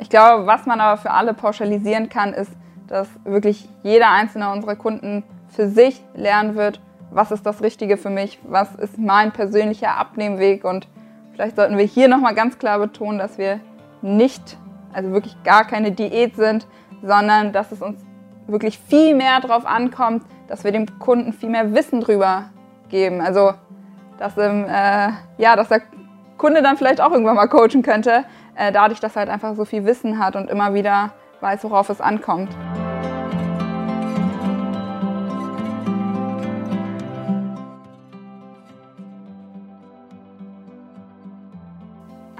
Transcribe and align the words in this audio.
Ich 0.00 0.08
glaube, 0.08 0.46
was 0.46 0.66
man 0.66 0.80
aber 0.80 0.96
für 0.96 1.10
alle 1.10 1.34
pauschalisieren 1.34 2.08
kann, 2.08 2.32
ist, 2.32 2.50
dass 2.88 3.08
wirklich 3.24 3.68
jeder 3.82 4.10
einzelne 4.10 4.50
unserer 4.50 4.74
Kunden 4.74 5.22
für 5.48 5.68
sich 5.68 6.02
lernen 6.14 6.56
wird, 6.56 6.80
was 7.10 7.30
ist 7.30 7.44
das 7.44 7.62
Richtige 7.62 7.96
für 7.96 8.10
mich, 8.10 8.38
was 8.44 8.74
ist 8.76 8.98
mein 8.98 9.32
persönlicher 9.32 9.96
Abnehmweg 9.96 10.64
und 10.64 10.88
vielleicht 11.32 11.56
sollten 11.56 11.76
wir 11.76 11.84
hier 11.84 12.08
nochmal 12.08 12.34
ganz 12.34 12.58
klar 12.58 12.78
betonen, 12.78 13.18
dass 13.18 13.36
wir 13.36 13.60
nicht, 14.02 14.56
also 14.92 15.12
wirklich 15.12 15.36
gar 15.44 15.64
keine 15.64 15.92
Diät 15.92 16.36
sind, 16.36 16.66
sondern 17.02 17.52
dass 17.52 17.70
es 17.72 17.82
uns 17.82 18.00
wirklich 18.46 18.78
viel 18.78 19.14
mehr 19.14 19.40
darauf 19.40 19.66
ankommt, 19.66 20.24
dass 20.48 20.64
wir 20.64 20.72
dem 20.72 20.98
Kunden 20.98 21.32
viel 21.32 21.50
mehr 21.50 21.74
Wissen 21.74 22.00
drüber 22.00 22.44
geben. 22.88 23.20
Also, 23.20 23.52
dass, 24.18 24.36
im, 24.36 24.64
äh, 24.64 25.10
ja, 25.38 25.56
dass 25.56 25.68
der 25.68 25.82
Kunde 26.36 26.62
dann 26.62 26.76
vielleicht 26.76 27.00
auch 27.00 27.12
irgendwann 27.12 27.36
mal 27.36 27.48
coachen 27.48 27.82
könnte, 27.82 28.24
äh, 28.54 28.72
dadurch, 28.72 29.00
dass 29.00 29.16
er 29.16 29.20
halt 29.20 29.30
einfach 29.30 29.54
so 29.54 29.64
viel 29.64 29.84
Wissen 29.84 30.18
hat 30.18 30.36
und 30.36 30.48
immer 30.50 30.74
wieder 30.74 31.12
weiß, 31.40 31.64
worauf 31.64 31.88
es 31.88 32.00
ankommt. 32.00 32.50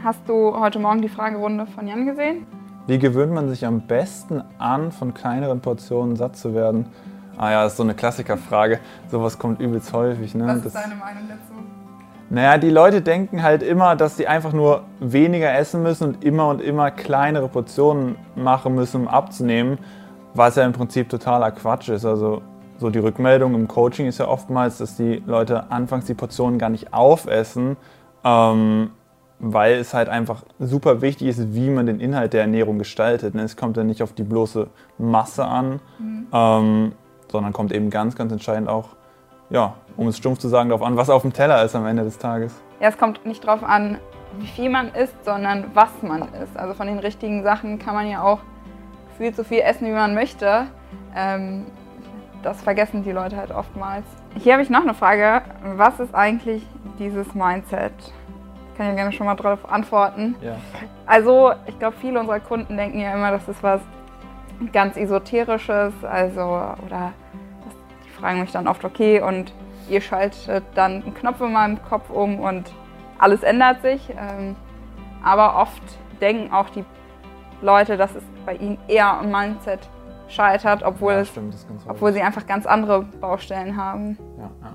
Hast 0.02 0.27
du 0.27 0.59
heute 0.59 0.79
Morgen 0.79 1.02
die 1.02 1.11
Fragerunde 1.11 1.66
von 1.66 1.87
Jan 1.87 2.07
gesehen? 2.07 2.47
Wie 2.87 2.99
gewöhnt 2.99 3.33
man 3.33 3.51
sich 3.51 3.66
am 3.66 3.83
besten 3.83 4.43
an, 4.59 4.93
von 4.93 5.13
kleineren 5.13 5.61
Portionen 5.61 6.16
satt 6.16 6.37
zu 6.37 6.55
werden? 6.55 6.87
Ah 7.37 7.51
ja, 7.51 7.63
das 7.65 7.73
ist 7.73 7.77
so 7.77 7.83
eine 7.83 7.95
Klassikerfrage. 7.95 8.80
Sowas 9.11 9.38
kommt 9.38 9.61
übelst 9.61 9.93
häufig. 9.93 10.35
Ne? 10.35 10.47
Was 10.47 10.57
ist 10.57 10.66
das, 10.66 10.73
deine 10.73 10.95
Meinung 10.95 11.23
dazu? 11.29 11.55
Naja, 12.33 12.59
die 12.59 12.70
Leute 12.70 13.02
denken 13.02 13.43
halt 13.43 13.62
immer, 13.65 13.97
dass 13.97 14.16
sie 14.16 14.29
einfach 14.29 14.52
nur 14.52 14.84
weniger 15.01 15.52
essen 15.52 15.83
müssen 15.83 16.05
und 16.05 16.25
immer 16.25 16.47
und 16.47 16.62
immer 16.62 16.93
kleinere 16.93 17.48
Portionen 17.48 18.16
machen 18.37 18.77
müssen, 18.77 19.02
um 19.02 19.09
abzunehmen, 19.09 19.79
was 20.35 20.55
ja 20.55 20.65
im 20.65 20.73
Prinzip 20.73 21.09
totaler 21.09 21.51
Quatsch 21.51 21.88
ist. 21.88 22.05
Also 22.05 22.43
so 22.79 22.88
die 22.88 23.01
Rückmeldung 23.01 23.57
im 23.57 23.66
Coaching 23.66 24.07
ist 24.07 24.18
ja 24.18 24.29
oftmals, 24.29 24.79
dass 24.79 24.96
die 24.96 25.21
Leute 25.27 25.73
anfangs 25.73 26.07
die 26.07 26.15
Portionen 26.15 26.60
gar 26.60 26.71
nicht 26.71 26.95
aufessen, 26.95 27.77
ähm, 28.23 28.90
weil 29.40 29.74
es 29.74 29.93
halt 29.93 30.09
einfach 30.09 30.45
super 30.60 31.02
wichtig 31.02 31.29
ist, 31.29 31.52
wie 31.52 31.68
man 31.68 31.87
den 31.87 31.99
Inhalt 31.99 32.33
der 32.33 32.43
Ernährung 32.43 32.79
gestaltet. 32.79 33.35
ne? 33.35 33.43
Es 33.43 33.57
kommt 33.57 33.77
ja 33.77 33.83
nicht 33.83 34.05
auf 34.05 34.12
die 34.12 34.23
bloße 34.23 34.68
Masse 34.99 35.45
an, 35.45 35.80
ähm, 36.33 36.93
sondern 37.29 37.52
kommt 37.52 37.73
eben 37.73 37.90
ganz, 37.90 38.15
ganz 38.15 38.30
entscheidend 38.30 38.68
auch, 38.68 38.90
ja, 39.51 39.74
um 39.96 40.09
es 40.09 40.16
stumpf 40.16 40.38
zu 40.38 40.48
sagen, 40.48 40.70
darauf 40.70 40.87
an, 40.87 40.96
was 40.96 41.10
auf 41.10 41.23
dem 41.23 41.32
Teller 41.32 41.62
ist 41.65 41.74
am 41.74 41.87
Ende 41.87 42.04
des 42.04 42.18
Tages. 42.18 42.54
Ja, 42.80 42.88
es 42.88 42.96
kommt 42.96 43.26
nicht 43.26 43.45
drauf 43.45 43.62
an, 43.62 43.98
wie 44.38 44.46
viel 44.46 44.70
man 44.70 44.95
isst, 44.95 45.24
sondern 45.24 45.66
was 45.74 45.90
man 46.02 46.23
isst. 46.43 46.56
Also 46.56 46.74
von 46.74 46.87
den 46.87 46.98
richtigen 46.98 47.43
Sachen 47.43 47.78
kann 47.78 47.95
man 47.95 48.09
ja 48.09 48.23
auch 48.23 48.38
viel 49.18 49.34
zu 49.34 49.45
viel 49.45 49.60
essen, 49.60 49.87
wie 49.87 49.93
man 49.93 50.15
möchte. 50.15 50.66
Ähm, 51.15 51.66
das 52.43 52.62
vergessen 52.62 53.02
die 53.02 53.12
Leute 53.12 53.37
halt 53.37 53.51
oftmals. 53.51 54.06
Hier 54.38 54.54
habe 54.54 54.62
ich 54.62 54.71
noch 54.71 54.82
eine 54.82 54.95
Frage. 54.95 55.43
Was 55.76 56.01
ist 56.01 56.15
eigentlich 56.15 56.66
dieses 56.98 57.34
Mindset? 57.34 57.93
Ich 57.98 58.78
kann 58.78 58.87
ja 58.87 58.95
gerne 58.95 59.12
schon 59.12 59.26
mal 59.26 59.34
darauf 59.34 59.71
antworten. 59.71 60.37
Ja. 60.40 60.56
Also, 61.04 61.52
ich 61.66 61.78
glaube, 61.78 61.96
viele 62.01 62.18
unserer 62.18 62.40
Kunden 62.40 62.78
denken 62.78 63.01
ja 63.01 63.12
immer, 63.12 63.30
das 63.30 63.46
ist 63.46 63.62
was 63.62 63.82
ganz 64.72 64.97
Esoterisches. 64.97 65.93
Also, 66.03 66.41
oder 66.87 67.12
fragen 68.21 68.41
mich 68.41 68.53
dann 68.53 68.69
oft, 68.69 68.84
okay, 68.84 69.21
und 69.21 69.53
ihr 69.88 70.00
schaltet 70.00 70.65
dann 70.75 71.03
einen 71.03 71.15
Knopf 71.15 71.41
in 71.41 71.53
meinem 71.53 71.82
Kopf 71.82 72.10
um 72.10 72.41
und 72.41 72.72
alles 73.19 73.43
ändert 73.43 73.82
sich. 73.82 74.10
Ähm, 74.10 74.56
aber 75.22 75.56
oft 75.60 75.82
denken 76.21 76.53
auch 76.53 76.71
die 76.71 76.84
Leute, 77.60 77.97
dass 77.97 78.15
es 78.15 78.22
bei 78.47 78.54
ihnen 78.54 78.78
eher 78.88 79.19
am 79.19 79.31
Mindset 79.31 79.81
scheitert, 80.28 80.82
obwohl, 80.82 81.15
ja, 81.15 81.21
es, 81.21 81.28
stimmt, 81.28 81.54
ganz 81.69 81.84
obwohl 81.88 82.12
sie 82.12 82.22
einfach 82.22 82.47
ganz 82.47 82.66
andere 82.66 83.03
Baustellen 83.03 83.77
haben. 83.77 84.16
Ja, 84.38 84.50
ja. 84.62 84.75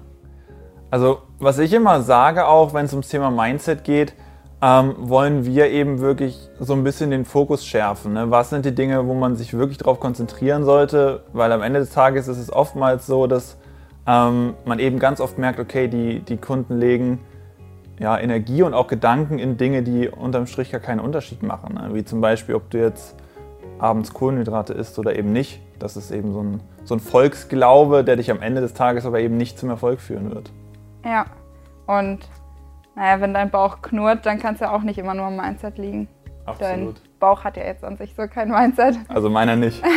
Also, 0.91 1.21
was 1.39 1.58
ich 1.59 1.73
immer 1.73 2.02
sage, 2.02 2.45
auch 2.45 2.73
wenn 2.73 2.86
es 2.86 2.93
ums 2.93 3.09
Thema 3.09 3.31
Mindset 3.31 3.83
geht, 3.83 4.14
ähm, 4.61 4.95
wollen 4.98 5.45
wir 5.45 5.70
eben 5.70 5.99
wirklich 5.99 6.49
so 6.60 6.73
ein 6.73 6.83
bisschen 6.83 7.11
den 7.11 7.26
Fokus 7.26 7.66
schärfen. 7.66 8.14
Ne? 8.14 8.32
Was 8.32 8.49
sind 8.49 8.66
die 8.66 8.73
Dinge, 8.73 9.08
wo 9.08 9.14
man 9.14 9.36
sich 9.36 9.54
wirklich 9.54 9.77
darauf 9.77 9.99
konzentrieren 9.99 10.64
sollte? 10.64 11.23
Weil 11.33 11.52
am 11.52 11.61
Ende 11.61 11.80
des 11.80 11.92
Tages 11.92 12.27
ist 12.27 12.38
es 12.38 12.52
oftmals 12.52 13.05
so, 13.05 13.27
dass 13.27 13.58
ähm, 14.08 14.54
man 14.65 14.80
eben 14.80 14.99
ganz 14.99 15.20
oft 15.20 15.38
merkt, 15.38 15.60
okay, 15.60 15.88
die, 15.88 16.20
die 16.21 16.38
Kunden 16.38 16.77
legen 16.77 17.20
ja, 17.99 18.17
Energie 18.17 18.61
und 18.61 18.73
auch 18.73 18.88
Gedanken 18.88 19.39
in 19.39 19.58
Dinge, 19.58 19.83
die 19.83 20.10
unterm 20.10 20.48
Strich 20.48 20.71
gar 20.71 20.82
keinen 20.82 20.99
Unterschied 20.99 21.44
machen. 21.44 21.76
Ne? 21.76 21.94
Wie 21.94 22.04
zum 22.04 22.21
Beispiel, 22.21 22.55
ob 22.55 22.70
du 22.70 22.80
jetzt 22.80 23.15
abends 23.80 24.14
Kohlenhydrate 24.14 24.73
isst 24.73 24.99
oder 24.99 25.17
eben 25.17 25.32
nicht. 25.32 25.61
Das 25.80 25.98
ist 25.98 26.11
eben 26.11 26.32
so 26.33 26.42
ein, 26.42 26.61
so 26.83 26.95
ein 26.95 26.99
Volksglaube, 26.99 28.04
der 28.04 28.15
dich 28.15 28.32
am 28.32 28.42
Ende 28.42 28.61
des 28.61 28.73
Tages 28.73 29.05
aber 29.05 29.20
eben 29.20 29.38
nicht 29.38 29.60
zum 29.60 29.70
Erfolg 29.70 29.99
führen 29.99 30.33
wird. 30.33 30.52
Ja. 31.04 31.26
Und 31.88 32.20
naja, 32.95 33.22
wenn 33.22 33.33
dein 33.33 33.50
Bauch 33.50 33.82
knurrt, 33.82 34.26
dann 34.26 34.39
kann 34.39 34.56
es 34.56 34.61
ja 34.61 34.72
auch 34.72 34.82
nicht 34.82 34.98
immer 34.98 35.14
nur 35.14 35.26
am 35.26 35.36
Mindset 35.36 35.78
liegen. 35.78 36.08
Dein 36.60 36.94
Bauch 37.20 37.44
hat 37.44 37.58
ja 37.58 37.64
jetzt 37.64 37.83
an 37.83 37.98
sich 37.98 38.14
so 38.16 38.28
kein 38.28 38.50
Mindset. 38.50 38.98
Also 39.10 39.30
meiner 39.30 39.56
nicht. 39.56 39.83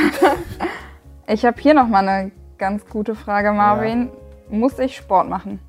Ich 1.30 1.44
habe 1.44 1.60
hier 1.60 1.74
noch 1.74 1.88
mal 1.88 2.08
eine 2.08 2.30
ganz 2.56 2.86
gute 2.86 3.14
Frage, 3.14 3.52
Marvin. 3.52 4.08
Muss 4.48 4.78
ich 4.78 4.96
Sport 4.96 5.28
machen? 5.28 5.60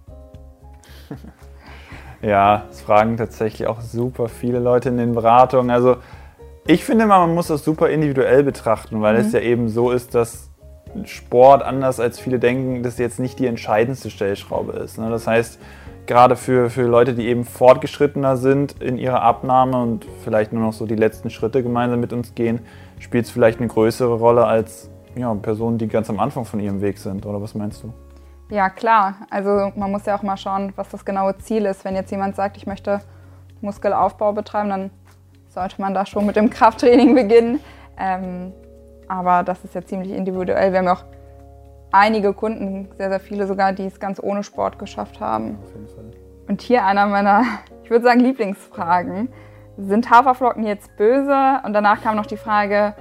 Ja, 2.22 2.64
das 2.68 2.82
fragen 2.82 3.16
tatsächlich 3.16 3.66
auch 3.68 3.80
super 3.80 4.28
viele 4.28 4.60
Leute 4.60 4.90
in 4.90 4.98
den 4.98 5.14
Beratungen. 5.14 5.70
Also 5.72 5.98
ich 6.68 6.84
finde 6.84 7.06
mal, 7.06 7.20
man 7.20 7.34
muss 7.34 7.48
das 7.48 7.64
super 7.64 7.90
individuell 7.90 8.44
betrachten, 8.44 9.02
weil 9.02 9.16
es 9.16 9.32
ja 9.32 9.40
eben 9.40 9.70
so 9.70 9.92
ist, 9.92 10.16
dass 10.16 10.50
Sport, 11.06 11.64
anders 11.64 12.02
als 12.02 12.20
viele 12.20 12.38
denken, 12.38 12.84
das 12.84 12.98
jetzt 12.98 13.20
nicht 13.20 13.40
die 13.40 13.48
entscheidendste 13.48 14.10
Stellschraube 14.10 14.74
ist. 14.74 14.98
ne? 14.98 15.10
Das 15.10 15.28
heißt, 15.28 15.60
gerade 16.10 16.36
für, 16.36 16.72
für 16.72 16.88
Leute, 16.88 17.14
die 17.14 17.28
eben 17.28 17.46
fortgeschrittener 17.46 18.36
sind 18.36 18.82
in 18.82 18.98
ihrer 18.98 19.22
Abnahme 19.22 19.80
und 19.80 20.08
vielleicht 20.24 20.52
nur 20.52 20.64
noch 20.64 20.74
so 20.74 20.88
die 20.88 20.96
letzten 20.96 21.30
Schritte 21.30 21.62
gemeinsam 21.62 22.00
mit 22.00 22.12
uns 22.14 22.34
gehen, 22.34 22.62
spielt 22.98 23.26
es 23.26 23.32
vielleicht 23.32 23.60
eine 23.60 23.68
größere 23.68 24.16
Rolle 24.16 24.46
als 24.46 24.90
ja, 25.16 25.32
Personen, 25.36 25.78
die 25.78 25.88
ganz 25.88 26.10
am 26.10 26.20
Anfang 26.20 26.46
von 26.46 26.60
ihrem 26.60 26.82
Weg 26.82 26.98
sind. 26.98 27.28
Oder 27.28 27.40
was 27.44 27.54
meinst 27.54 27.84
du? 27.84 27.94
Ja, 28.50 28.72
klar. 28.72 29.18
Also 29.30 29.72
man 29.76 29.92
muss 29.92 30.08
ja 30.08 30.18
auch 30.18 30.24
mal 30.24 30.36
schauen, 30.36 30.74
was 30.76 30.90
das 30.90 31.06
genaue 31.06 31.38
Ziel 31.38 31.68
ist. 31.68 31.86
Wenn 31.86 31.94
jetzt 31.94 32.10
jemand 32.10 32.36
sagt, 32.36 32.58
ich 32.58 32.66
möchte 32.66 33.02
Muskelaufbau 33.62 34.34
betreiben, 34.34 34.70
dann 34.70 34.90
sollte 35.50 35.80
man 35.80 35.94
da 35.94 36.08
schon 36.08 36.26
mit 36.26 36.36
dem 36.36 36.50
Krafttraining 36.50 37.14
beginnen. 37.22 37.60
Ähm, 38.00 38.52
aber 39.08 39.44
das 39.44 39.64
ist 39.64 39.76
ja 39.76 39.86
ziemlich 39.86 40.12
individuell. 40.12 40.72
Wir 40.72 40.80
haben 40.80 40.88
auch 40.88 41.04
einige 41.92 42.34
Kunden, 42.34 42.90
sehr, 42.98 43.10
sehr 43.10 43.20
viele 43.20 43.48
sogar, 43.48 43.74
die 43.74 43.86
es 43.86 44.00
ganz 44.00 44.20
ohne 44.22 44.44
Sport 44.44 44.80
geschafft 44.80 45.20
haben. 45.20 45.58
Auf 45.64 45.74
jeden 45.74 45.88
Fall. 45.88 46.12
Und 46.48 46.62
hier 46.62 46.86
einer 46.86 47.06
meiner, 47.08 47.44
ich 47.84 47.90
würde 47.90 48.04
sagen, 48.04 48.20
Lieblingsfragen. 48.20 49.30
Sind 49.78 50.10
Haferflocken 50.10 50.66
jetzt 50.66 50.96
böse? 50.98 51.62
Und 51.64 51.74
danach 51.74 52.02
kam 52.02 52.16
noch 52.16 52.26
die 52.26 52.38
Frage, 52.38 52.94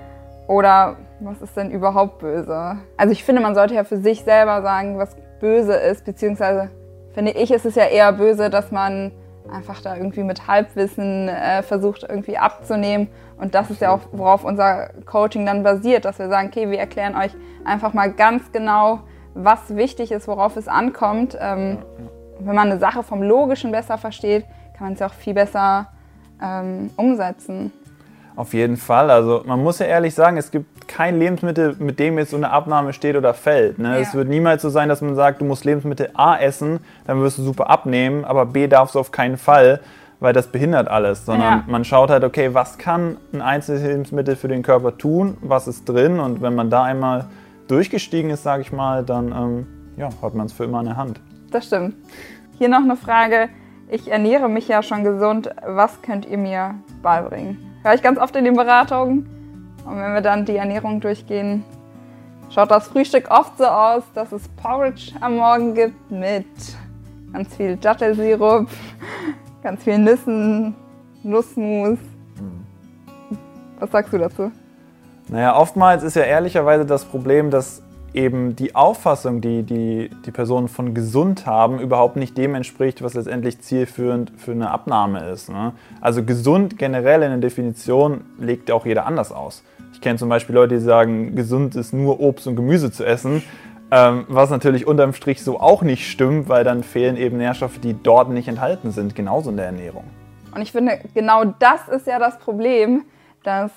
oder 0.47 0.97
was 1.21 1.43
ist 1.43 1.57
denn 1.57 1.71
überhaupt 1.71 2.21
böse? 2.21 2.79
Also 2.97 3.13
ich 3.13 3.25
finde, 3.25 3.43
man 3.43 3.55
sollte 3.55 3.75
ja 3.75 3.85
für 3.85 3.99
sich 3.99 4.23
selber 4.23 4.63
sagen, 4.63 4.99
was 4.99 5.17
böse 5.41 5.75
ist, 5.75 6.05
beziehungsweise 6.05 6.71
finde 7.13 7.33
ich, 7.33 7.51
ist 7.51 7.67
es 7.67 7.75
ja 7.75 7.85
eher 7.85 8.13
böse, 8.13 8.49
dass 8.49 8.71
man 8.71 9.13
einfach 9.51 9.81
da 9.81 9.97
irgendwie 9.97 10.23
mit 10.23 10.47
Halbwissen 10.47 11.29
äh, 11.29 11.63
versucht 11.63 12.05
irgendwie 12.09 12.39
abzunehmen. 12.39 13.09
Und 13.39 13.55
das 13.55 13.71
ist 13.71 13.81
ja 13.81 13.91
auch, 13.91 14.01
worauf 14.13 14.45
unser 14.45 14.91
Coaching 15.07 15.47
dann 15.47 15.63
basiert, 15.63 16.05
dass 16.05 16.19
wir 16.19 16.29
sagen, 16.29 16.49
okay, 16.49 16.71
wir 16.71 16.79
erklären 16.79 17.17
euch 17.17 17.33
einfach 17.65 17.95
mal 17.95 18.13
ganz 18.13 18.53
genau, 18.53 19.01
was 19.35 19.77
wichtig 19.77 20.11
ist, 20.11 20.27
worauf 20.27 20.57
es 20.57 20.69
ankommt. 20.69 21.37
Ähm, 21.41 21.79
wenn 22.41 22.55
man 22.55 22.71
eine 22.71 22.81
Sache 22.81 23.03
vom 23.03 23.23
Logischen 23.23 23.71
besser 23.71 23.99
versteht, 23.99 24.45
kann 24.77 24.87
man 24.87 24.93
es 24.95 25.01
ja 25.01 25.07
auch 25.07 25.15
viel 25.15 25.35
besser 25.35 25.89
ähm, 26.43 26.91
umsetzen. 26.97 27.73
Auf 28.39 28.55
jeden 28.55 28.77
Fall. 28.77 29.11
Also 29.11 29.43
man 29.47 29.61
muss 29.61 29.81
ja 29.81 29.87
ehrlich 29.87 30.15
sagen, 30.15 30.37
es 30.37 30.53
gibt 30.53 30.87
kein 30.87 31.19
Lebensmittel, 31.19 31.75
mit 31.81 31.99
dem 31.99 32.19
jetzt 32.19 32.31
so 32.31 32.37
eine 32.37 32.51
Abnahme 32.53 32.93
steht 32.93 33.17
oder 33.17 33.35
fällt. 33.35 33.81
Ne? 33.81 33.95
Ja. 33.95 33.97
Es 33.97 34.15
wird 34.15 34.29
niemals 34.29 34.63
so 34.63 34.69
sein, 34.69 34.89
dass 34.89 35.01
man 35.03 35.17
sagt, 35.17 35.41
du 35.41 35.45
musst 35.45 35.65
Lebensmittel 35.65 36.11
A 36.15 36.37
essen, 36.37 36.79
dann 37.05 37.21
wirst 37.21 37.39
du 37.39 37.43
super 37.43 37.69
abnehmen, 37.69 38.25
aber 38.25 38.47
B 38.47 38.69
darfst 38.69 38.95
du 38.95 39.01
auf 39.01 39.11
keinen 39.11 39.39
Fall, 39.39 39.81
weil 40.21 40.33
das 40.33 40.47
behindert 40.47 40.87
alles. 40.87 41.27
Sondern 41.27 41.53
Ja. 41.53 41.65
man 41.67 41.85
schaut 41.85 42.11
halt, 42.11 42.23
okay, 42.23 42.55
was 42.55 42.79
kann 42.79 43.17
ein 43.33 43.43
einzelnes 43.43 43.83
Lebensmittel 43.83 44.37
für 44.37 44.47
den 44.47 44.63
Körper 44.63 44.97
tun, 44.97 45.37
was 45.41 45.67
ist 45.67 45.89
drin 45.89 46.21
und 46.21 46.41
wenn 46.41 46.55
man 46.55 46.71
da 46.71 46.85
einmal 46.85 47.25
durchgestiegen 47.67 48.31
ist, 48.31 48.45
sage 48.45 48.63
ich 48.63 48.71
mal, 48.71 49.03
dann 49.05 49.33
ähm, 49.33 49.67
ja, 49.97 50.11
hat 50.23 50.37
man 50.37 50.47
es 50.47 50.53
für 50.53 50.63
immer 50.63 50.79
in 50.79 50.87
der 50.87 50.97
Hand. 50.97 51.21
Das 51.51 51.67
stimmt. 51.67 51.97
Hier 52.57 52.69
noch 52.69 52.85
eine 52.85 52.95
Frage. 52.95 53.49
Ich 53.91 54.09
ernähre 54.09 54.49
mich 54.49 54.69
ja 54.69 54.85
schon 54.85 55.03
gesund. 55.03 55.51
Was 55.67 56.03
könnt 56.03 56.25
ihr 56.25 56.39
mir 56.39 56.77
beibringen? 57.03 57.68
Höre 57.83 57.95
ich 57.95 58.03
ganz 58.03 58.19
oft 58.19 58.35
in 58.37 58.45
den 58.45 58.57
Beratungen. 58.57 59.29
Und 59.85 59.97
wenn 59.97 60.15
wir 60.15 60.21
dann 60.21 60.45
die 60.45 60.57
Ernährung 60.57 61.01
durchgehen, 61.01 61.65
schaut 62.51 62.71
das 62.71 62.89
Frühstück 62.89 63.31
oft 63.31 63.57
so 63.59 63.65
aus, 63.65 64.03
dass 64.15 64.33
es 64.33 64.49
Porridge 64.49 65.13
am 65.21 65.37
Morgen 65.37 65.75
gibt 65.75 66.11
mit 66.11 66.47
ganz 67.33 67.55
viel 67.57 67.77
Dattelsirup, 67.77 68.69
ganz 69.63 69.83
viel 69.85 69.99
Nüssen, 69.99 70.75
Nussmus. 71.23 71.99
Was 73.79 73.91
sagst 73.91 74.13
du 74.13 74.19
dazu? 74.19 74.51
Naja, 75.29 75.57
oftmals 75.57 76.03
ist 76.03 76.17
ja 76.17 76.23
ehrlicherweise 76.23 76.85
das 76.85 77.05
Problem, 77.05 77.51
dass 77.51 77.83
eben 78.15 78.57
die 78.57 78.75
Auffassung, 78.75 79.41
die, 79.41 79.63
die 79.63 80.11
die 80.25 80.31
Personen 80.31 80.69
von 80.69 80.95
gesund 80.95 81.47
haben, 81.47 81.79
überhaupt 81.79 82.17
nicht 82.17 82.37
dem 82.37 82.55
entspricht, 82.55 83.03
was 83.03 83.15
letztendlich 83.15 83.61
zielführend 83.61 84.33
für 84.37 84.53
eine 84.53 84.71
Abnahme 84.71 85.29
ist. 85.31 85.49
Ne? 85.49 85.73
Also 86.01 86.25
gesund 86.25 86.79
generell 86.79 87.23
in 87.23 87.31
der 87.31 87.39
Definition 87.39 88.23
legt 88.39 88.71
auch 88.71 88.87
jeder 88.87 89.07
anders 89.07 89.33
aus. 89.33 89.63
Ich 89.93 90.01
kenne 90.01 90.19
zum 90.19 90.29
Beispiel 90.29 90.55
Leute, 90.55 90.77
die 90.77 90.81
sagen, 90.81 91.35
gesund 91.35 91.75
ist 91.77 91.93
nur 91.93 92.21
Obst 92.21 92.47
und 92.47 92.57
Gemüse 92.57 92.91
zu 92.91 93.05
essen. 93.05 93.43
Ähm, 93.91 94.27
was 94.29 94.51
natürlich 94.51 94.87
unterm 94.87 95.15
Strich 95.15 95.43
so 95.43 95.61
auch 95.61 95.83
nicht 95.83 96.11
stimmt, 96.11 96.49
weil 96.49 96.63
dann 96.63 96.83
fehlen 96.83 97.17
eben 97.17 97.39
Nährstoffe, 97.39 97.79
die 97.79 97.97
dort 98.03 98.29
nicht 98.29 98.47
enthalten 98.47 98.91
sind, 98.91 99.15
genauso 99.15 99.49
in 99.51 99.57
der 99.57 99.67
Ernährung. 99.67 100.05
Und 100.55 100.61
ich 100.61 100.73
finde, 100.73 101.01
genau 101.15 101.45
das 101.45 101.89
ist 101.89 102.07
ja 102.07 102.19
das 102.19 102.39
Problem, 102.39 103.05
dass 103.45 103.71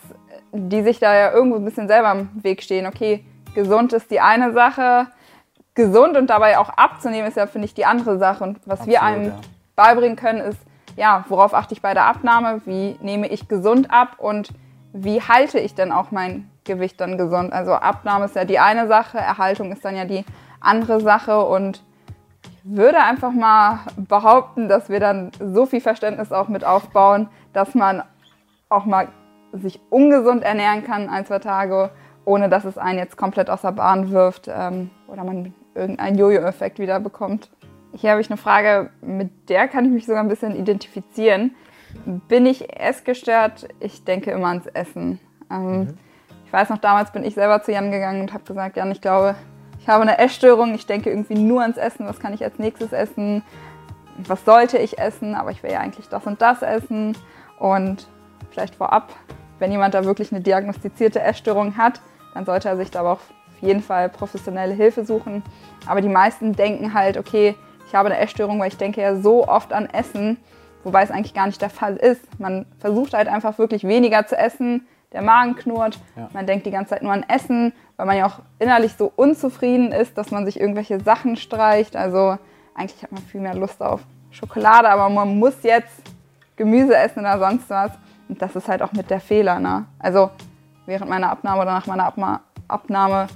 die 0.51 0.83
sich 0.83 1.00
da 1.00 1.16
ja 1.16 1.31
irgendwo 1.31 1.57
ein 1.57 1.66
bisschen 1.66 1.88
selber 1.88 2.12
im 2.12 2.44
Weg 2.44 2.62
stehen. 2.62 2.88
Okay, 2.88 3.24
gesund 3.53 3.94
ist 3.94 4.12
die 4.12 4.19
eine 4.19 4.53
Sache, 4.53 5.07
gesund 5.74 6.18
und 6.18 6.30
dabei 6.30 6.57
auch 6.57 6.69
abzunehmen 6.69 7.27
ist 7.27 7.38
ja, 7.38 7.48
finde 7.48 7.65
ich, 7.65 7.74
die 7.74 7.86
andere 7.86 8.18
Sache. 8.18 8.44
Und 8.44 8.59
was 8.65 8.81
Absolut, 8.81 8.89
wir 8.89 9.03
einem 9.03 9.25
ja. 9.25 9.39
beibringen 9.75 10.18
können, 10.18 10.39
ist, 10.42 10.59
ja, 10.98 11.25
worauf 11.30 11.53
achte 11.53 11.74
ich 11.74 11.81
bei 11.81 11.94
der 11.94 12.06
Abnahme, 12.06 12.62
wie 12.65 12.98
nehme 13.01 13.27
ich 13.27 13.48
gesund 13.48 13.92
ab 13.92 14.15
und 14.18 14.50
wie 14.94 15.21
halte 15.21 15.59
ich 15.59 15.74
denn 15.74 15.92
auch 15.92 16.12
mein 16.12 16.50
Gewicht 16.65 17.00
dann 17.00 17.18
gesund? 17.18 17.53
Also 17.53 17.74
Abnahme 17.74 18.25
ist 18.25 18.36
ja 18.36 18.45
die 18.45 18.59
eine 18.59 18.88
Sache, 18.88 19.18
Erhaltung 19.18 19.71
ist 19.71 19.86
dann 19.86 19.95
ja 19.95 20.06
die 20.06 20.25
andere 20.59 21.00
Sache 21.00 21.44
und 21.45 21.81
ich 22.44 22.59
würde 22.63 23.00
einfach 23.00 23.31
mal 23.31 23.80
behaupten, 23.95 24.68
dass 24.68 24.89
wir 24.89 25.00
dann 25.00 25.31
so 25.39 25.65
viel 25.65 25.81
Verständnis 25.81 26.31
auch 26.31 26.50
mit 26.50 26.63
aufbauen, 26.63 27.30
dass 27.54 27.74
man 27.74 28.04
auch 28.69 28.86
mal 28.86 29.07
sich 29.54 29.80
ungesund 29.89 30.44
ernähren 30.44 30.83
kann, 30.83 31.09
ein, 31.09 31.25
zwei 31.25 31.39
Tage, 31.39 31.89
ohne 32.25 32.50
dass 32.50 32.65
es 32.65 32.77
einen 32.77 33.00
jetzt 33.00 33.18
komplett 33.18 33.50
aus 33.50 33.62
der 33.62 33.71
Bahn 33.71 34.12
wirft 34.12 34.50
ähm, 34.53 34.89
oder 35.07 35.23
man 35.23 35.53
irgendeinen 35.75 36.18
Jojo-Effekt 36.18 36.79
wieder 36.79 37.00
bekommt. 37.00 37.50
Hier 37.94 38.12
habe 38.12 38.21
ich 38.21 38.29
eine 38.29 38.38
Frage, 38.38 38.89
mit 39.01 39.50
der 39.50 39.68
kann 39.68 39.85
ich 39.85 39.91
mich 39.91 40.06
sogar 40.06 40.23
ein 40.23 40.29
bisschen 40.29 40.56
identifizieren. 40.56 41.56
Bin 42.27 42.45
ich 42.45 42.79
essgestört? 42.79 43.68
Ich 43.79 44.03
denke 44.06 44.31
immer 44.31 44.47
ans 44.47 44.68
Essen. 44.68 45.19
Ähm, 45.50 45.79
mhm. 45.79 45.97
Ich 46.45 46.53
weiß 46.53 46.69
noch, 46.69 46.77
damals 46.77 47.12
bin 47.12 47.23
ich 47.23 47.33
selber 47.33 47.62
zu 47.63 47.71
Jan 47.71 47.91
gegangen 47.91 48.21
und 48.21 48.33
habe 48.33 48.44
gesagt, 48.44 48.77
Jan, 48.77 48.91
ich 48.91 49.01
glaube, 49.01 49.35
ich 49.79 49.88
habe 49.88 50.03
eine 50.03 50.19
Essstörung. 50.19 50.73
Ich 50.75 50.85
denke 50.85 51.09
irgendwie 51.09 51.35
nur 51.35 51.62
ans 51.62 51.77
Essen. 51.77 52.06
Was 52.06 52.19
kann 52.19 52.33
ich 52.33 52.44
als 52.44 52.59
nächstes 52.59 52.94
essen? 52.94 53.44
Was 54.18 54.45
sollte 54.45 54.77
ich 54.77 55.00
essen? 55.00 55.35
Aber 55.35 55.51
ich 55.51 55.63
will 55.63 55.71
ja 55.71 55.79
eigentlich 55.79 56.07
das 56.07 56.25
und 56.27 56.41
das 56.41 56.62
essen. 56.62 57.18
Und 57.57 58.07
vielleicht 58.51 58.75
vorab, 58.75 59.12
wenn 59.59 59.71
jemand 59.71 59.94
da 59.94 60.06
wirklich 60.06 60.31
eine 60.31 60.41
diagnostizierte 60.41 61.21
Essstörung 61.21 61.77
hat, 61.77 62.01
dann 62.33 62.45
sollte 62.45 62.69
er 62.69 62.78
sich 62.78 62.92
da 62.92 63.01
aber 63.01 63.13
auf 63.13 63.28
jeden 63.62 63.81
Fall 63.81 64.10
professionelle 64.10 64.74
Hilfe 64.74 65.06
suchen. 65.06 65.44
Aber 65.86 66.01
die 66.01 66.10
meisten 66.10 66.54
denken 66.54 66.94
halt, 66.94 67.18
okay, 67.18 67.56
ich 67.88 67.95
habe 67.95 68.10
eine 68.10 68.19
Essstörung, 68.19 68.60
weil 68.60 68.69
ich 68.69 68.78
denke 68.78 69.01
ja 69.01 69.16
so 69.16 69.48
oft 69.48 69.74
an 69.74 69.88
Essen, 69.88 70.38
wobei 70.83 71.04
es 71.04 71.12
eigentlich 71.12 71.33
gar 71.33 71.48
nicht 71.48 71.62
der 71.62 71.69
Fall 71.69 71.98
ist. 71.98 72.22
Man 72.39 72.66
versucht 72.80 73.13
halt 73.13 73.28
einfach 73.28 73.57
wirklich 73.57 73.83
weniger 73.83 74.25
zu 74.25 74.38
essen, 74.38 74.88
der 75.12 75.22
Magen 75.22 75.56
knurrt, 75.56 76.00
ja. 76.16 76.30
man 76.31 76.48
denkt 76.48 76.66
die 76.66 76.72
ganze 76.72 76.92
Zeit 76.92 77.04
nur 77.04 77.12
an 77.12 77.25
Essen, 77.28 77.74
weil 77.98 78.06
man 78.06 78.18
ja 78.18 78.28
auch 78.28 78.39
innerlich 78.60 78.94
so 78.94 79.12
unzufrieden 79.16 79.92
ist, 79.92 80.18
dass 80.18 80.31
man 80.31 80.45
sich 80.45 80.60
irgendwelche 80.60 81.01
Sachen 81.01 81.36
streicht. 81.36 81.95
Also 81.98 82.38
eigentlich 82.75 83.04
hat 83.04 83.12
man 83.12 83.22
viel 83.22 83.42
mehr 83.42 83.56
Lust 83.56 83.81
auf 83.81 84.01
Schokolade, 84.31 84.89
aber 84.89 85.10
man 85.10 85.38
muss 85.38 85.62
jetzt 85.63 86.01
Gemüse 86.56 86.95
essen 86.95 87.19
oder 87.19 87.39
sonst 87.39 87.69
was. 87.69 87.92
Und 88.30 88.42
das 88.42 88.56
ist 88.56 88.69
halt 88.69 88.81
auch 88.81 88.94
mit 88.94 89.10
der 89.10 89.19
Fehler. 89.19 89.60
Ne? 89.60 89.86
Also 90.00 90.30
während 90.86 91.10
meiner 91.10 91.30
Abnahme 91.30 91.62
oder 91.62 91.72
nach 91.72 91.88
meiner 91.88 92.06
Abma 92.06 92.42
Abnahme 92.68 93.28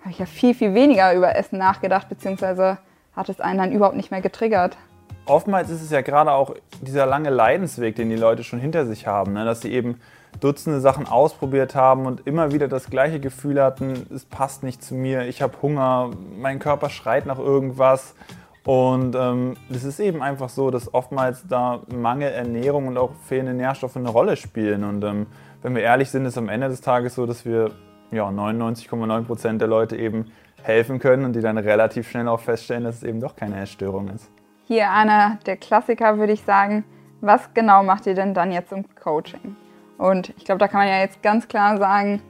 habe 0.00 0.10
ich 0.10 0.18
ja 0.18 0.26
viel, 0.26 0.54
viel 0.54 0.74
weniger 0.74 1.14
über 1.14 1.34
Essen 1.34 1.58
nachgedacht, 1.58 2.08
beziehungsweise 2.08 2.78
hat 3.16 3.28
es 3.28 3.40
einen 3.40 3.58
dann 3.58 3.72
überhaupt 3.72 3.96
nicht 3.96 4.10
mehr 4.10 4.20
getriggert. 4.20 4.76
Oftmals 5.24 5.70
ist 5.70 5.82
es 5.82 5.90
ja 5.90 6.00
gerade 6.00 6.32
auch 6.32 6.54
dieser 6.80 7.06
lange 7.06 7.30
Leidensweg, 7.30 7.94
den 7.94 8.10
die 8.10 8.16
Leute 8.16 8.42
schon 8.42 8.58
hinter 8.58 8.86
sich 8.86 9.06
haben, 9.06 9.32
ne? 9.32 9.44
dass 9.44 9.60
sie 9.60 9.72
eben 9.72 10.00
Dutzende 10.40 10.80
Sachen 10.80 11.06
ausprobiert 11.06 11.74
haben 11.74 12.06
und 12.06 12.26
immer 12.26 12.52
wieder 12.52 12.66
das 12.66 12.90
gleiche 12.90 13.20
Gefühl 13.20 13.62
hatten, 13.62 14.06
es 14.12 14.24
passt 14.24 14.62
nicht 14.62 14.82
zu 14.82 14.94
mir, 14.94 15.26
ich 15.28 15.42
habe 15.42 15.60
Hunger, 15.62 16.10
mein 16.36 16.58
Körper 16.58 16.90
schreit 16.90 17.26
nach 17.26 17.38
irgendwas. 17.38 18.14
Und 18.64 19.16
ähm, 19.16 19.54
es 19.70 19.82
ist 19.82 19.98
eben 19.98 20.22
einfach 20.22 20.48
so, 20.48 20.70
dass 20.70 20.92
oftmals 20.94 21.46
da 21.48 21.80
Mangel 21.92 22.30
Ernährung 22.30 22.86
und 22.86 22.96
auch 22.96 23.10
fehlende 23.26 23.54
Nährstoffe 23.54 23.96
eine 23.96 24.08
Rolle 24.08 24.36
spielen. 24.36 24.84
Und 24.84 25.02
ähm, 25.02 25.26
wenn 25.62 25.74
wir 25.74 25.82
ehrlich 25.82 26.10
sind, 26.10 26.26
ist 26.26 26.38
am 26.38 26.48
Ende 26.48 26.68
des 26.68 26.80
Tages 26.80 27.16
so, 27.16 27.26
dass 27.26 27.44
wir 27.44 27.72
ja, 28.12 28.28
99,9 28.28 29.24
Prozent 29.24 29.60
der 29.60 29.68
Leute 29.68 29.96
eben 29.96 30.30
helfen 30.62 31.00
können 31.00 31.24
und 31.24 31.32
die 31.34 31.40
dann 31.40 31.58
relativ 31.58 32.08
schnell 32.08 32.28
auch 32.28 32.40
feststellen, 32.40 32.84
dass 32.84 32.96
es 32.96 33.02
eben 33.02 33.20
doch 33.20 33.34
keine 33.34 33.60
Essstörung 33.60 34.08
ist. 34.08 34.30
Hier 34.64 34.90
einer 34.90 35.38
der 35.46 35.56
Klassiker 35.56 36.18
würde 36.18 36.32
ich 36.32 36.42
sagen, 36.42 36.84
was 37.20 37.52
genau 37.54 37.82
macht 37.82 38.06
ihr 38.06 38.14
denn 38.14 38.32
dann 38.32 38.52
jetzt 38.52 38.72
im 38.72 38.84
Coaching? 38.94 39.56
Und 39.98 40.32
ich 40.36 40.44
glaube, 40.44 40.58
da 40.58 40.68
kann 40.68 40.80
man 40.80 40.88
ja 40.88 41.00
jetzt 41.00 41.22
ganz 41.22 41.48
klar 41.48 41.78
sagen, 41.78 42.22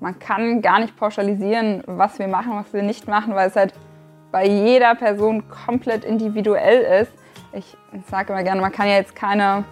man 0.00 0.18
kann 0.18 0.62
gar 0.62 0.80
nicht 0.80 0.96
pauschalisieren, 0.96 1.82
was 1.86 2.18
wir 2.18 2.28
machen, 2.28 2.52
was 2.52 2.72
wir 2.72 2.82
nicht 2.82 3.08
machen, 3.08 3.34
weil 3.34 3.48
es 3.48 3.56
halt 3.56 3.72
bei 4.30 4.46
jeder 4.46 4.94
Person 4.94 5.44
komplett 5.48 6.04
individuell 6.04 7.02
ist. 7.02 7.12
Ich 7.52 7.76
sage 8.08 8.32
immer 8.32 8.42
gerne, 8.42 8.60
man 8.60 8.72
kann 8.72 8.88
ja 8.88 8.94
jetzt 8.94 9.16
keine 9.16 9.64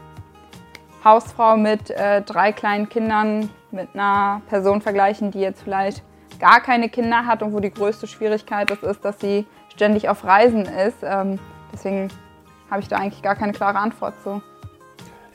Hausfrau 1.04 1.56
mit 1.56 1.90
äh, 1.90 2.22
drei 2.22 2.52
kleinen 2.52 2.88
Kindern 2.88 3.50
mit 3.70 3.88
einer 3.94 4.42
Person 4.48 4.80
vergleichen, 4.80 5.30
die 5.30 5.40
jetzt 5.40 5.62
vielleicht 5.62 6.02
gar 6.38 6.60
keine 6.60 6.88
Kinder 6.88 7.26
hat 7.26 7.42
und 7.42 7.52
wo 7.52 7.60
die 7.60 7.72
größte 7.72 8.06
Schwierigkeit 8.06 8.70
das 8.70 8.82
ist, 8.82 9.04
dass 9.04 9.20
sie 9.20 9.46
ständig 9.72 10.08
auf 10.08 10.24
Reisen 10.24 10.66
ist. 10.66 10.98
Ähm, 11.02 11.38
deswegen 11.72 12.08
habe 12.70 12.80
ich 12.80 12.88
da 12.88 12.96
eigentlich 12.96 13.22
gar 13.22 13.36
keine 13.36 13.52
klare 13.52 13.78
Antwort 13.78 14.14
zu. 14.22 14.42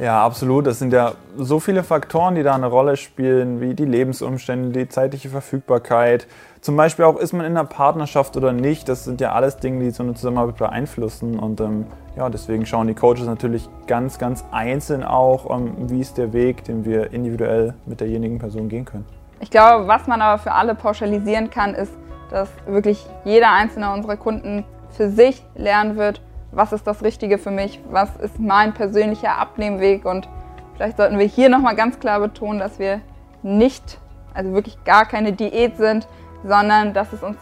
Ja, 0.01 0.25
absolut. 0.25 0.65
Das 0.65 0.79
sind 0.79 0.93
ja 0.93 1.11
so 1.37 1.59
viele 1.59 1.83
Faktoren, 1.83 2.33
die 2.33 2.41
da 2.41 2.55
eine 2.55 2.65
Rolle 2.65 2.97
spielen, 2.97 3.61
wie 3.61 3.75
die 3.75 3.85
Lebensumstände, 3.85 4.71
die 4.71 4.89
zeitliche 4.89 5.29
Verfügbarkeit. 5.29 6.25
Zum 6.59 6.75
Beispiel 6.75 7.05
auch, 7.05 7.17
ist 7.17 7.33
man 7.33 7.45
in 7.45 7.51
einer 7.51 7.65
Partnerschaft 7.65 8.35
oder 8.35 8.51
nicht. 8.51 8.89
Das 8.89 9.03
sind 9.03 9.21
ja 9.21 9.33
alles 9.33 9.57
Dinge, 9.57 9.83
die 9.83 9.91
so 9.91 10.01
eine 10.01 10.15
Zusammenarbeit 10.15 10.57
beeinflussen. 10.57 11.37
Und 11.37 11.61
ähm, 11.61 11.85
ja, 12.17 12.29
deswegen 12.29 12.65
schauen 12.65 12.87
die 12.87 12.95
Coaches 12.95 13.27
natürlich 13.27 13.69
ganz, 13.85 14.17
ganz 14.17 14.43
einzeln 14.51 15.03
auch, 15.03 15.55
ähm, 15.55 15.75
wie 15.91 16.01
ist 16.01 16.17
der 16.17 16.33
Weg, 16.33 16.63
den 16.63 16.83
wir 16.83 17.13
individuell 17.13 17.75
mit 17.85 18.01
derjenigen 18.01 18.39
Person 18.39 18.69
gehen 18.69 18.85
können. 18.85 19.05
Ich 19.39 19.51
glaube, 19.51 19.87
was 19.87 20.07
man 20.07 20.19
aber 20.23 20.41
für 20.41 20.53
alle 20.53 20.73
pauschalisieren 20.73 21.51
kann, 21.51 21.75
ist, 21.75 21.93
dass 22.31 22.49
wirklich 22.65 23.05
jeder 23.23 23.51
einzelne 23.51 23.93
unserer 23.93 24.17
Kunden 24.17 24.65
für 24.89 25.11
sich 25.11 25.45
lernen 25.53 25.95
wird, 25.95 26.21
was 26.51 26.73
ist 26.73 26.85
das 26.85 27.03
Richtige 27.03 27.37
für 27.37 27.51
mich, 27.51 27.79
was 27.89 28.15
ist 28.17 28.39
mein 28.39 28.73
persönlicher 28.73 29.37
Abnehmweg 29.37 30.05
und 30.05 30.27
vielleicht 30.75 30.97
sollten 30.97 31.17
wir 31.17 31.25
hier 31.25 31.49
nochmal 31.49 31.75
ganz 31.75 31.99
klar 31.99 32.19
betonen, 32.19 32.59
dass 32.59 32.79
wir 32.79 33.01
nicht, 33.43 33.99
also 34.33 34.53
wirklich 34.53 34.83
gar 34.83 35.05
keine 35.05 35.33
Diät 35.33 35.77
sind, 35.77 36.07
sondern 36.43 36.93
dass 36.93 37.13
es 37.13 37.23
uns 37.23 37.37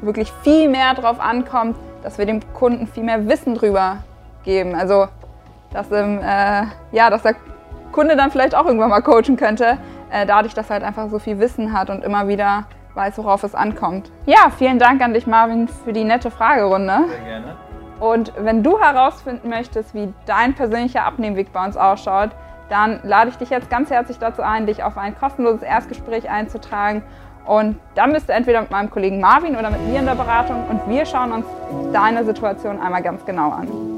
wirklich 0.00 0.32
viel 0.42 0.68
mehr 0.68 0.94
darauf 0.94 1.20
ankommt, 1.20 1.76
dass 2.02 2.18
wir 2.18 2.26
dem 2.26 2.40
Kunden 2.52 2.86
viel 2.86 3.02
mehr 3.02 3.28
Wissen 3.28 3.54
drüber 3.54 3.98
geben. 4.44 4.74
Also, 4.74 5.08
dass, 5.72 5.90
im, 5.90 6.20
äh, 6.20 6.64
ja, 6.92 7.10
dass 7.10 7.22
der 7.22 7.34
Kunde 7.92 8.16
dann 8.16 8.30
vielleicht 8.30 8.54
auch 8.54 8.66
irgendwann 8.66 8.90
mal 8.90 9.02
coachen 9.02 9.36
könnte, 9.36 9.78
äh, 10.10 10.26
dadurch, 10.26 10.54
dass 10.54 10.68
er 10.68 10.74
halt 10.74 10.84
einfach 10.84 11.08
so 11.08 11.18
viel 11.18 11.38
Wissen 11.38 11.72
hat 11.72 11.90
und 11.90 12.04
immer 12.04 12.28
wieder 12.28 12.64
weiß, 12.94 13.18
worauf 13.18 13.42
es 13.42 13.54
ankommt. 13.54 14.10
Ja, 14.26 14.50
vielen 14.56 14.78
Dank 14.78 15.02
an 15.02 15.14
dich, 15.14 15.26
Marvin, 15.26 15.68
für 15.68 15.92
die 15.92 16.04
nette 16.04 16.30
Fragerunde. 16.30 17.06
Sehr 17.08 17.20
gerne. 17.20 17.56
Und 18.00 18.32
wenn 18.36 18.62
du 18.62 18.78
herausfinden 18.80 19.48
möchtest, 19.48 19.94
wie 19.94 20.12
dein 20.26 20.54
persönlicher 20.54 21.04
Abnehmweg 21.04 21.52
bei 21.52 21.64
uns 21.64 21.76
ausschaut, 21.76 22.30
dann 22.68 23.00
lade 23.02 23.30
ich 23.30 23.36
dich 23.36 23.50
jetzt 23.50 23.70
ganz 23.70 23.90
herzlich 23.90 24.18
dazu 24.18 24.42
ein, 24.42 24.66
dich 24.66 24.82
auf 24.82 24.96
ein 24.96 25.16
kostenloses 25.18 25.62
Erstgespräch 25.62 26.28
einzutragen. 26.28 27.02
Und 27.46 27.78
dann 27.94 28.12
bist 28.12 28.28
du 28.28 28.32
entweder 28.32 28.62
mit 28.62 28.70
meinem 28.70 28.90
Kollegen 28.90 29.20
Marvin 29.20 29.56
oder 29.56 29.70
mit 29.70 29.86
mir 29.86 29.98
in 29.98 30.06
der 30.06 30.14
Beratung 30.14 30.66
und 30.68 30.88
wir 30.88 31.04
schauen 31.04 31.30
uns 31.30 31.46
deine 31.92 32.24
Situation 32.24 32.80
einmal 32.80 33.02
ganz 33.02 33.24
genau 33.26 33.50
an. 33.50 33.93